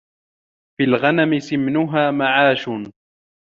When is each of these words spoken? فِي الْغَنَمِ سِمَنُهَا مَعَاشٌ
فِي 0.77 0.83
الْغَنَمِ 0.83 1.39
سِمَنُهَا 1.39 2.11
مَعَاشٌ 2.11 2.69